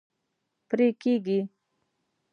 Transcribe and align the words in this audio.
پرې 0.69 0.87
کیږي 1.01 1.39